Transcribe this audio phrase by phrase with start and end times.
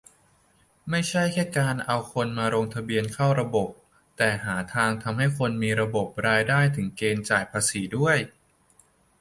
[0.89, 3.69] ไม่ใช่แค่การเอาคนมาลงทะเบียนเข้าระบบ
[4.17, 8.17] แต่หาทางทำให้คนในระบบมีรายได้ถึงเกณฑ์จ่ายภาษีด้วย